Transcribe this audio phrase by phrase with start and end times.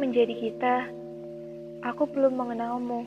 [0.00, 0.76] menjadi kita,
[1.86, 3.06] aku belum mengenalmu.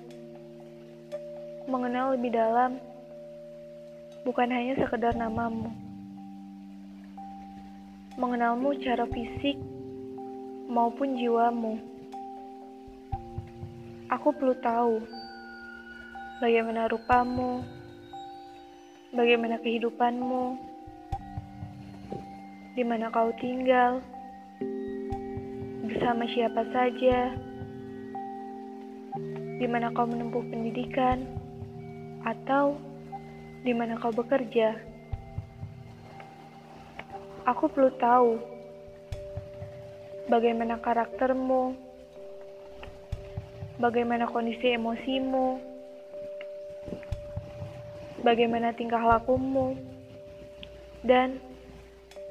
[1.67, 2.79] Mengenal lebih dalam,
[4.23, 5.67] bukan hanya sekedar namamu.
[8.15, 9.59] Mengenalmu secara fisik
[10.71, 11.81] maupun jiwamu.
[14.13, 15.01] Aku perlu tahu
[16.39, 17.65] bagaimana rupamu,
[19.11, 20.55] bagaimana kehidupanmu,
[22.77, 23.99] di mana kau tinggal,
[26.03, 27.31] bersama siapa saja,
[29.55, 31.23] di mana kau menempuh pendidikan,
[32.27, 32.75] atau
[33.63, 34.75] di mana kau bekerja.
[37.47, 38.35] Aku perlu tahu
[40.27, 41.71] bagaimana karaktermu,
[43.79, 45.63] bagaimana kondisi emosimu,
[48.27, 49.71] bagaimana tingkah lakumu,
[51.07, 51.39] dan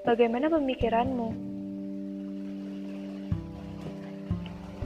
[0.05, 1.52] bagaimana pemikiranmu.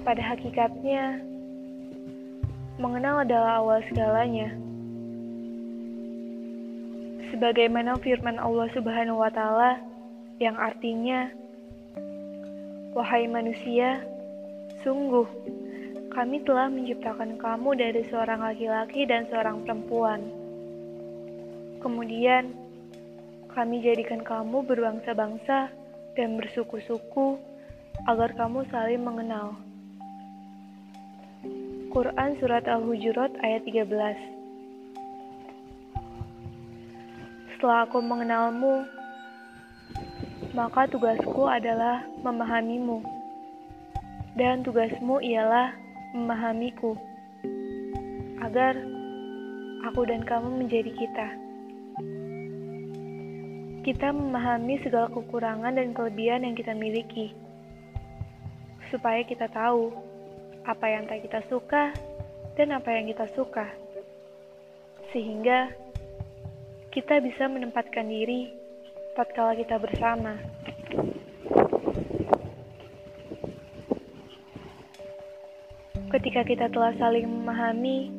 [0.07, 1.19] Pada hakikatnya,
[2.79, 4.55] mengenal adalah awal segalanya.
[7.35, 9.83] Sebagaimana firman Allah Subhanahu wa Ta'ala
[10.39, 11.27] yang artinya,
[12.95, 13.99] "Wahai manusia,
[14.87, 15.27] sungguh
[16.15, 20.23] kami telah menciptakan kamu dari seorang laki-laki dan seorang perempuan.
[21.83, 22.55] Kemudian,
[23.51, 25.67] kami jadikan kamu berbangsa-bangsa
[26.15, 27.43] dan bersuku-suku
[28.07, 29.59] agar kamu saling mengenal."
[31.97, 33.89] Quran Surat Al-Hujurat ayat 13
[37.57, 38.85] Setelah aku mengenalmu,
[40.53, 43.01] maka tugasku adalah memahamimu,
[44.37, 45.73] dan tugasmu ialah
[46.13, 47.01] memahamiku,
[48.45, 48.77] agar
[49.89, 51.29] aku dan kamu menjadi kita.
[53.89, 57.33] Kita memahami segala kekurangan dan kelebihan yang kita miliki,
[58.93, 59.97] supaya kita tahu
[60.67, 61.95] apa yang tak kita suka
[62.59, 63.71] dan apa yang kita suka,
[65.15, 65.71] sehingga
[66.91, 68.51] kita bisa menempatkan diri
[69.15, 70.35] tatkala kita bersama.
[76.11, 78.11] Ketika kita telah saling memahami,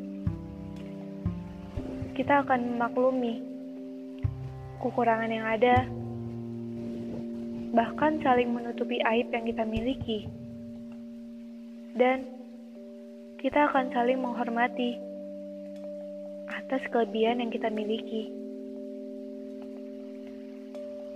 [2.15, 3.43] kita akan memaklumi
[4.79, 5.83] kekurangan yang ada,
[7.75, 10.29] bahkan saling menutupi aib yang kita miliki,
[11.97, 12.29] dan
[13.41, 14.97] kita akan saling menghormati
[16.53, 18.29] atas kelebihan yang kita miliki.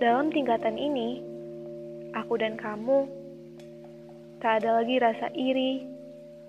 [0.02, 1.22] Dalam tingkatan ini,
[2.18, 3.06] aku dan kamu
[4.42, 5.86] tak ada lagi rasa iri,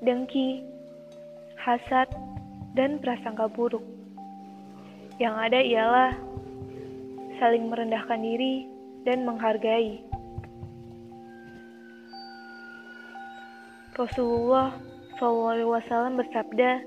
[0.02, 0.66] dengki,
[1.62, 2.10] hasad,
[2.74, 3.86] dan prasangka buruk.
[5.22, 6.12] Yang ada ialah
[7.38, 8.66] saling merendahkan diri
[9.06, 10.13] dan menghargai.
[13.94, 14.74] Rasulullah
[15.22, 16.82] SAW bersabda,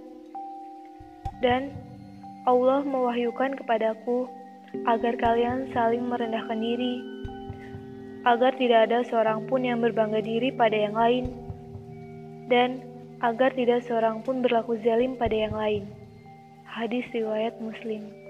[1.39, 1.71] dan
[2.43, 4.27] Allah mewahyukan kepadaku
[4.91, 6.99] agar kalian saling merendahkan diri,
[8.27, 11.31] agar tidak ada seorang pun yang berbangga diri pada yang lain,
[12.50, 12.83] dan
[13.23, 15.87] agar tidak seorang pun berlaku zalim pada yang lain.
[16.67, 18.25] Hadis riwayat Muslim.